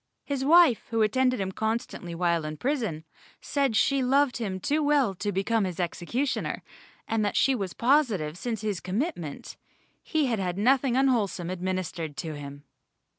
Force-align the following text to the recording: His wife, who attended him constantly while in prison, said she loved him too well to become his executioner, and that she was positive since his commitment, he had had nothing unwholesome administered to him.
His 0.25 0.43
wife, 0.43 0.87
who 0.89 1.03
attended 1.03 1.39
him 1.39 1.51
constantly 1.51 2.15
while 2.15 2.43
in 2.43 2.57
prison, 2.57 3.03
said 3.39 3.75
she 3.75 4.01
loved 4.01 4.37
him 4.37 4.59
too 4.59 4.81
well 4.81 5.13
to 5.13 5.31
become 5.31 5.63
his 5.63 5.79
executioner, 5.79 6.63
and 7.07 7.23
that 7.23 7.37
she 7.37 7.53
was 7.53 7.73
positive 7.73 8.35
since 8.35 8.61
his 8.61 8.79
commitment, 8.79 9.57
he 10.01 10.25
had 10.25 10.39
had 10.39 10.57
nothing 10.57 10.97
unwholesome 10.97 11.51
administered 11.51 12.17
to 12.17 12.35
him. 12.35 12.63